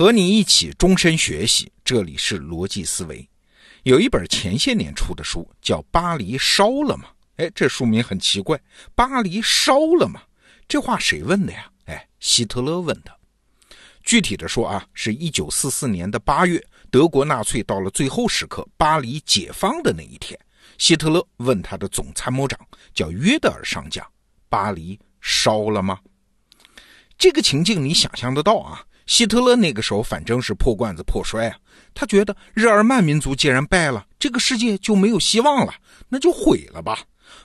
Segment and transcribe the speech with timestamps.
[0.00, 3.28] 和你一起终身学习，这里是逻辑思维。
[3.82, 7.08] 有一本前些年出的书叫《巴黎烧了吗》？
[7.44, 8.58] 哎，这书名很奇怪
[8.96, 10.22] ，“巴黎烧了吗？”
[10.66, 11.70] 这话谁问的呀？
[11.84, 13.14] 哎，希特勒问的。
[14.02, 20.40] 具体的说啊，是一九四四年的八月，德国纳粹到了最后时刻，巴黎解放的那一天，
[20.78, 22.58] 希特勒问他的总参谋长
[22.94, 24.02] 叫约德尔上将
[24.48, 26.00] ：“巴黎烧了吗？”
[27.18, 28.82] 这个情境你想象得到啊？
[29.10, 31.58] 希特勒那个时候反正是破罐子破摔啊，
[31.92, 35.74] 他觉得日耳曼民族既然败了，这个世界就没有希望了，
[36.08, 37.00] 那就毁了吧。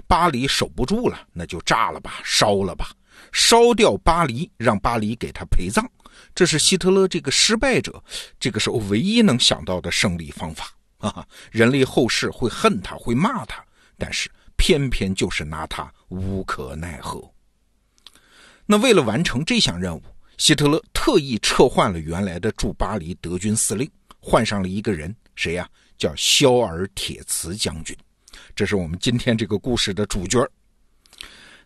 [0.06, 2.92] 巴黎守不住了，那就炸了吧，烧了吧，
[3.32, 5.84] 烧掉巴黎，让巴黎给他陪葬。
[6.36, 8.02] 这是希特勒这个失败者
[8.40, 11.26] 这个时候唯一能想到的胜利方法啊！
[11.50, 13.66] 人类后世会恨他，会骂他，
[13.98, 17.28] 但是偏偏就是拿他无可奈何。
[18.68, 20.04] 那为了完成这项任务。
[20.38, 25.68] 希特勒特意撤换了原来的驻巴黎德军司令，换上了一个人，谁呀？
[25.98, 27.96] 叫肖尔铁茨将军。
[28.54, 30.46] 这是我们今天这个故事的主角。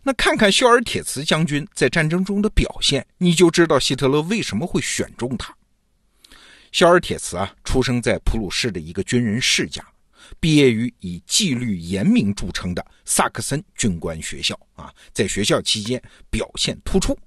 [0.02, 5.54] 那看看肖尔铁茨将军在战争中的表现，你就知道希特勒为什么会选中他。
[6.70, 9.84] 肖尔铁茨啊，出生在普鲁士的一个军人世家，
[10.38, 17.18] 毕业于以纪律严明著称的萨克森军官学校啊，在学校期间表现突出。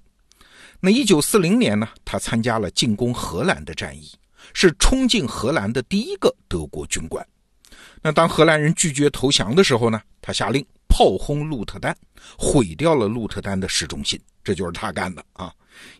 [0.86, 4.12] 那一九四零年呢，他参加了进攻荷兰的战役，
[4.52, 7.26] 是冲进荷兰的第一个德国军官。
[8.02, 11.96] 那当荷兰人拒绝投降的时候呢，他下令炮轰鹿特丹，
[12.36, 15.50] 毁掉了鹿特丹的市中心，这就是他干的啊。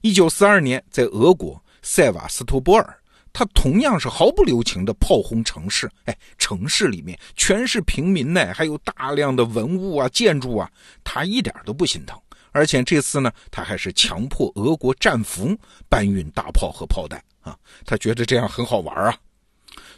[0.03, 2.95] 一九四二年，在俄国塞瓦斯托波尔，
[3.33, 10.71] 他同样是毫不留情的炮轰城市，哎，城市里面全是平民呢，还有大量的文物啊、建筑啊，
[11.03, 12.21] 他一点都不心疼。
[12.55, 15.55] 而且这次呢，他还是强迫俄国战俘
[15.89, 19.19] 搬运大炮和炮弹啊，他觉得这样很好玩啊。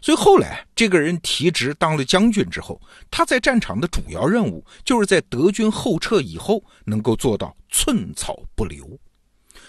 [0.01, 2.81] 所以后来这个人提职当了将军之后，
[3.11, 8.99] 他在战场的主要任务就是在德军后撤以后能够做到寸草不留。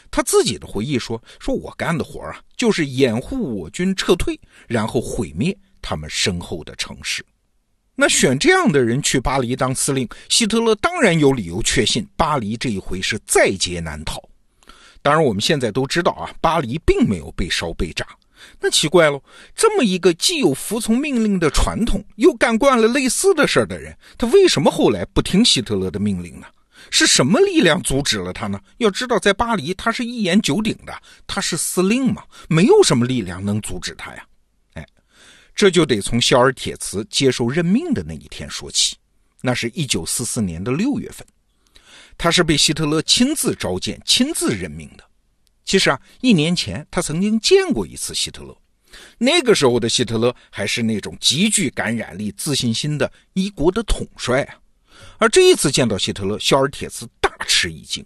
[0.09, 7.25] 他自己的回忆说：“说我干的活啊，就是掩护我军撤退，然后毁灭他们身后的城市。”
[7.99, 14.21] 那选这样的人去巴黎当司令，希特勒当然有理由确信巴黎这一回是在劫难逃。
[15.01, 18.05] 当然，我们现在都知道啊，巴黎并没有被烧被炸。
[18.61, 19.19] 那奇怪喽，
[19.55, 26.45] 这么一个既有服从命令的传统，又干惯了类似的事儿的人，他为什么后来不听希特勒的命令呢？
[26.91, 28.59] 是什么力量阻止了他呢？
[28.77, 30.93] 要知道，在巴黎他是一言九鼎的，
[31.25, 34.23] 他是司令嘛，没有什么力量能阻止他呀。
[35.57, 38.95] 这就得从肖尔铁茨接受任命的那一天说起，
[39.41, 41.25] 那是一九四四年的六月份，
[42.15, 45.03] 他是被希特勒亲自召见、亲自任命的。
[45.65, 48.55] 其实啊，一年前他曾经见过一次希特勒，
[49.17, 54.59] 那个时候的希特勒还是那种极具感染力、自信心的一国的统帅啊。
[55.17, 58.05] 而这一次见到希特勒，肖尔铁茨大吃一惊。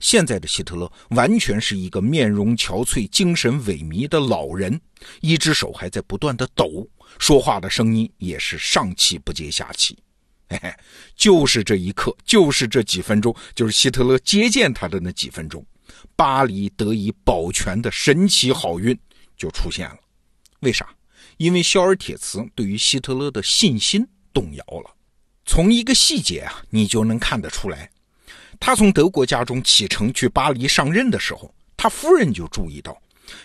[0.00, 4.80] 现在的希特勒完全是一个面容憔悴、精神萎靡的老人，
[5.20, 9.96] 一只手还在不断的抖，说话的声音也是上气不接下气。
[10.48, 10.72] 嘿嘿，
[11.16, 15.64] 就是这一刻，就是这几分钟，就是希特勒接见他的那几分钟，
[16.14, 18.96] 巴黎得以保全的神奇好运
[19.36, 19.98] 就出现了。
[20.60, 20.88] 为啥？
[21.38, 24.94] 因为肖尔铁茨对于希特勒的信心动摇了。
[25.44, 27.90] 从一个细节啊，你就能看得出来。
[28.58, 32.96] 他从德国家中启程去巴黎上任的时候，他夫人就注意到，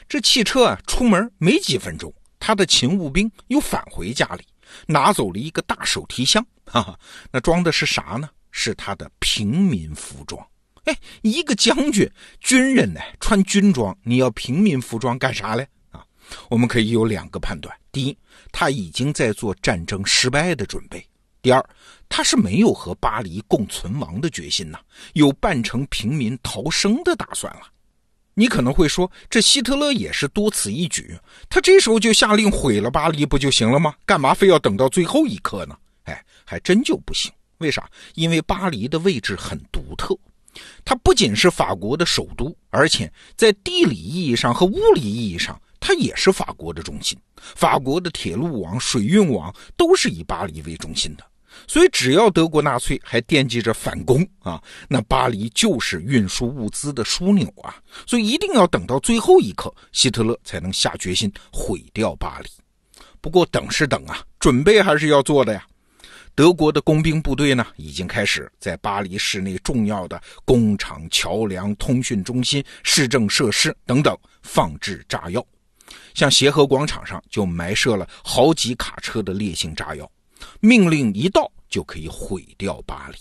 [0.07, 4.43] 这汽车啊出门没几分钟，他的勤务兵又返回家里，
[4.87, 6.99] 拿走了一个大手提箱，哈哈，
[7.31, 8.29] 那装的是啥呢？
[8.51, 10.45] 是他的平民服装。
[10.85, 15.67] 哎，一个将军、军人呢，穿军装，你要平民服装干啥嘞？
[15.91, 16.03] 啊，
[16.49, 18.17] 我们可以有两个判断：第一，
[18.51, 21.05] 他已经在做战争失败的准备。
[21.41, 21.69] 第二，
[22.07, 24.77] 他是没有和巴黎共存亡的决心呐，
[25.13, 27.61] 有扮成平民逃生的打算了。
[28.33, 31.17] 你可能会说，这希特勒也是多此一举，
[31.49, 33.95] 他这时候就下令毁了巴黎不就行了吗？
[34.05, 35.75] 干嘛非要等到最后一刻呢？
[36.03, 37.31] 哎，还真就不行。
[37.57, 37.89] 为啥？
[38.13, 40.15] 因为巴黎的位置很独特，
[40.85, 47.17] 它不仅是法国的首都，而且在地理意义上和物理意义上，它也是法国的中心。
[47.35, 51.23] 法国的铁路网、水运网都是以巴黎为中心的。
[51.67, 57.75] 所以，只要德国纳粹还惦记着反攻啊，那巴黎就是运输物资的枢纽啊。
[58.05, 62.49] 所以，一定要等到最后一刻，希特勒才能下决心毁掉巴黎。
[63.19, 65.65] 不过，等是等啊，准备还是要做的呀。
[66.33, 75.45] 德国的工兵部队呢，已经开始在巴黎市内重要的工厂、桥梁、通讯中心、市政设施等等放置炸药。
[76.13, 80.09] 像协和广场上就埋设了好几卡车的烈性炸药，
[80.59, 83.17] 命令一到就可以毁掉巴黎。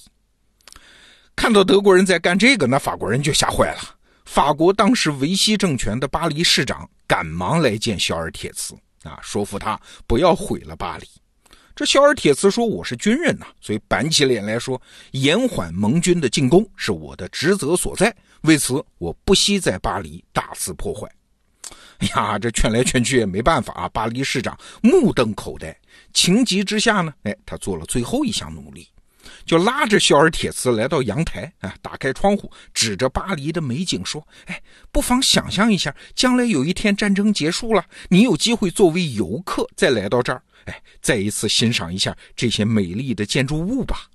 [1.36, 3.96] 看到德国人在干这个，那法国人就吓坏了。
[4.24, 11.06] 法国当时维希政权的巴黎市长赶忙来见肖尔铁茨啊，说服他不要毁了巴黎。
[11.74, 14.80] 这肖尔铁茨说：“我是军人呐，所以板起脸来说，
[15.12, 18.14] 延缓盟军的进攻是我的职责所在。
[18.42, 21.10] 为此，我不惜在巴黎大肆破坏。”
[22.00, 23.88] 哎 呀，这劝来劝去也没办法啊！
[23.90, 25.76] 巴黎市长目瞪口呆，
[26.12, 28.88] 情急之下呢，哎，他做了最后一项努力。
[29.44, 34.60] 就拉着肖尔铁茨来到阳台啊，打开窗户，指着巴黎的美景说：“哎，
[34.90, 44.08] 不妨想象一下，将来有一天战争结束了，你有机会作为游客再来到这儿，哎，再一次欣赏一下这些美丽的建筑物吧。”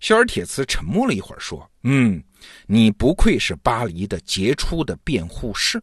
[0.00, 2.22] 肖尔铁茨沉默了一会儿，说：“嗯，
[2.66, 5.82] 你不愧是巴黎的杰出的辩护士。”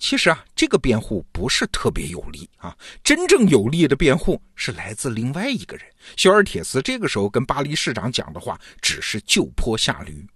[0.00, 2.76] 其实啊，这个辩护不是特别有力啊。
[3.04, 5.86] 真正有力的辩护是来自另外一个人。
[6.16, 10.26] 肖尔铁斯这个时候跟巴黎市长讲的话只是就坡下驴。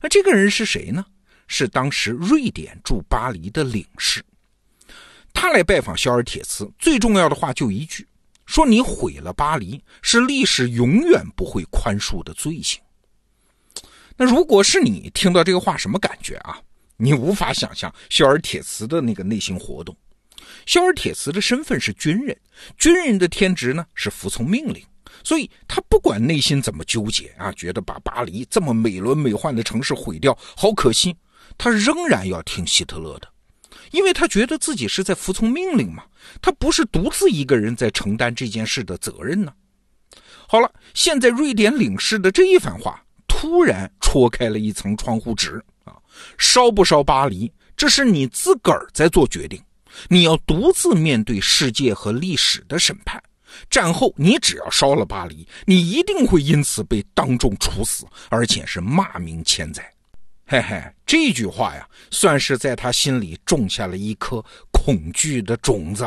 [0.00, 1.06] 那这个人是谁呢？
[1.46, 4.22] 是当时瑞典驻巴黎的领事。
[5.32, 8.04] 他来拜访肖尔铁斯，最重要的话就一句：
[8.46, 12.80] 说你毁了巴黎，是历史永远不会宽恕的罪行。
[14.16, 16.60] 那如果是你听到这个话，什么感觉啊？
[16.98, 19.96] 你无法想象肖尔铁茨的那个内心活动。
[20.66, 22.36] 肖尔铁茨的身份是军人，
[22.76, 24.84] 军人的天职呢是服从命令，
[25.22, 31.16] 所以他不管内心怎么纠结啊，觉得把巴黎这么美轮美奂的城市毁掉好可惜，
[31.56, 33.28] 他仍然要听希特勒的，
[33.92, 36.04] 因为他觉得自己是在服从命令嘛，
[36.42, 39.52] 他不是独自一个人在承担这件事的责任呢。
[40.48, 45.62] 好了，现在瑞典领事的这一番话突然戳开了一层窗户纸。
[46.36, 49.62] 烧不烧巴黎，这是你自个儿在做决定。
[50.08, 53.22] 你要独自面对世界和历史的审判。
[53.70, 59.82] 战后，你只要烧了巴黎，你一定会因此被当众处死，而且是骂名千载。
[60.46, 66.06] 嘿嘿，这句话呀，算是在他心里种下了一颗恐惧的种子。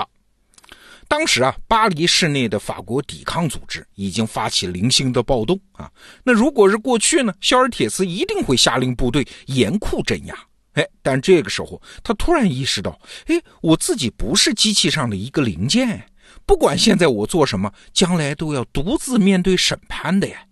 [1.11, 5.91] 当时啊，巴黎市内的法国抵抗组织已经发起零星的暴动啊。
[6.23, 10.33] 那如果是过去呢，肖尔铁斯一定会下令部队严酷镇压。
[10.71, 16.01] 哎，但这个时候他突然意识到，哎，我自己不是机器上的一个零件，
[16.45, 20.45] 不管现在我做什么，将来都要独自面对审判的呀。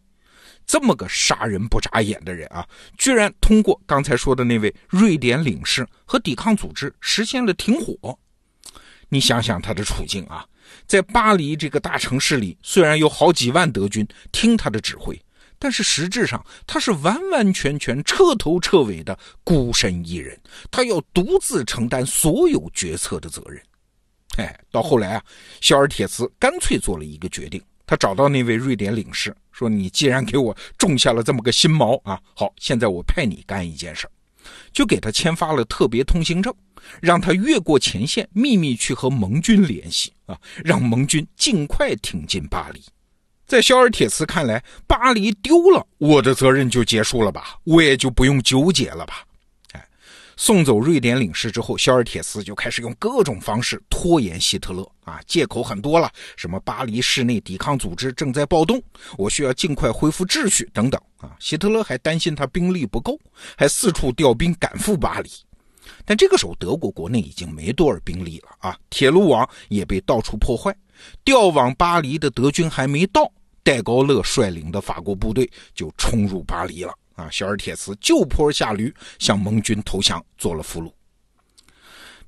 [0.65, 2.67] 这么个杀人不眨眼的人啊，
[2.97, 8.19] 居然通过刚才说的那位瑞典领事和抵抗组织实现了停火。
[9.09, 10.45] 你想想他的处境啊，
[10.87, 15.19] 在巴黎这个大城市里，虽然有好几万德军听他的指挥，
[15.57, 20.39] 但是实质上他是完完全全彻头彻尾的孤身一人，
[20.69, 23.61] 他要独自承担所有决策的责任。
[24.37, 25.23] 哎，到后来啊，
[25.59, 34.11] 肖尔铁茨干脆做了一个决定，他找到那位瑞典领事说：“你既然给我种下了这么个心锚啊，好，现在我派你干一件事儿。”
[34.71, 36.53] 就给他签发了特别通行证，
[37.01, 42.81] 让他越过前线，秘密去和盟军联系啊，让盟军尽快挺进巴黎。
[43.45, 49.23] 在肖尔铁茨看来，巴黎丢了，我的责任就结束了吧，我也就不用纠结了吧。
[50.41, 58.81] 送走瑞典领事之后，肖尔铁斯就开始用各种方式拖延希特勒啊，借口很多了，什么巴黎市内抵抗组织正在暴动，
[59.17, 61.35] 我需要尽快恢复秩序等等啊。
[61.41, 63.19] 希特勒还担心他兵力不够，
[63.57, 65.29] 还四处调兵赶赴巴黎。
[66.05, 70.73] 但这个时候，德国国内已经没多少兵力了啊，铁路网也被到处破坏，
[71.25, 73.29] 调往巴黎的德军还没到，
[73.61, 76.93] 戴高乐率领的法国部队就冲入巴黎了。
[77.19, 80.91] 啊，肖尔铁茨就坡下驴，向盟军投降，做了俘虏。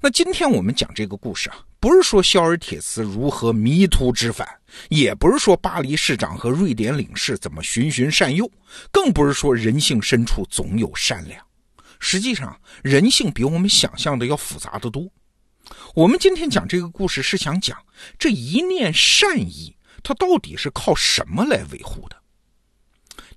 [0.04, 4.48] 那今天我们讲这个故事啊，不是说肖尔铁茨如何迷途知返，
[4.90, 8.50] 也不是说巴黎市长和瑞典领事怎么循循善诱，
[8.92, 11.40] 更不是说人性深处总有善良。
[12.00, 15.08] 实际上，人性比我们想象的要复杂的多。
[15.94, 17.78] 我们今天讲这个故事，是想讲
[18.18, 22.21] 这一念善意，它到底是靠什么来维护的？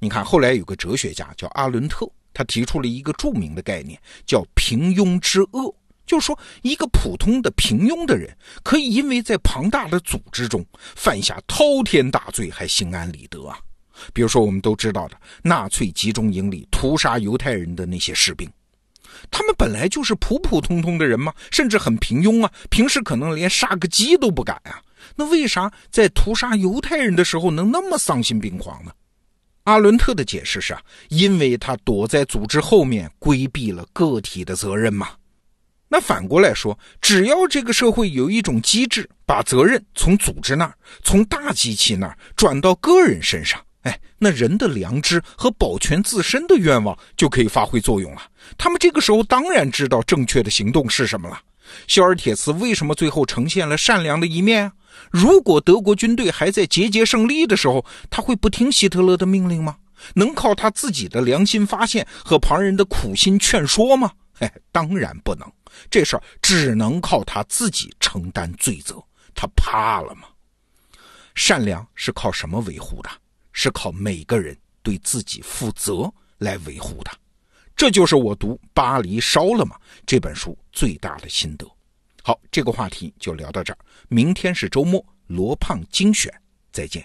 [0.00, 5.74] 你看，后来有个哲学家叫阿伦特，他提出了一个著名的概念，叫“平庸之恶”，
[6.04, 10.64] 就是说，一个普通的平庸的人，可以因为在庞大的组织中
[10.96, 13.58] 犯下滔天大罪，还心安理得啊。
[14.12, 18.50] 比如说，我们都知道的纳粹集中营里屠杀犹太人的那些士兵，
[19.30, 24.82] 他们本来就是普普通通的人嘛，甚至很平庸啊，平时可能连杀个鸡都不敢啊。
[25.14, 28.92] 那为啥在屠杀犹太人的时候能那么丧心病狂呢？
[29.64, 35.10] 阿伦特的解释是啊，因为他躲在组织后面，规避了个体的责任嘛。
[35.88, 48.22] 那反过来说，只要这个社会有一种机制，把责任从组织那儿、从大机器那儿转到个人身上，哎，那人的良知和保全自身的愿望就可以发挥作用了。
[48.58, 51.40] 他们这个时候当然知道正确的行动是什么了。
[51.86, 54.72] 肖尔铁茨为什么最后呈现了善良的一面？
[55.10, 59.76] 如果德国军队还在节节胜利的时候，他会不听希特勒的命令吗？
[60.14, 64.12] 能靠他自己的良心发现和旁人的苦心劝说吗？
[64.34, 65.50] 嘿，当然不能。
[65.90, 69.02] 这事儿只能靠他自己承担罪责。
[69.34, 70.28] 他怕了吗？
[71.34, 73.10] 善良是靠什么维护的？
[73.52, 77.10] 是靠每个人对自己负责来维护的。
[77.76, 79.76] 这就是我读《巴黎烧了吗》
[80.06, 81.66] 这本书最大的心得。
[82.22, 83.78] 好，这个话题就聊到这儿。
[84.08, 86.32] 明天是周末，罗胖精选，
[86.72, 87.04] 再见。